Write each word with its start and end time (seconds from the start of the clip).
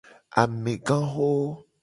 Amegaxo. 0.41 1.29